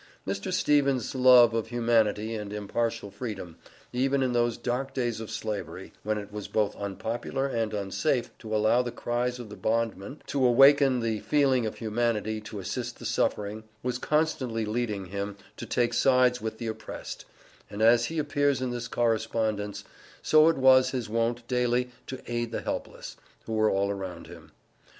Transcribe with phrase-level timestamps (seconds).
[0.25, 0.51] Mr.
[0.51, 3.57] Stevens' love of humanity, and impartial freedom,
[3.93, 8.55] even in those dark days of Slavery, when it was both unpopular and unsafe to
[8.55, 13.05] allow the cries of the bondman to awaken the feeling of humanity to assist the
[13.05, 17.25] suffering, was constantly leading him to take sides with the oppressed,
[17.69, 19.83] and as he appears in this correspondence,
[20.23, 24.51] so it was his wont daily to aid the helpless, who were all around him.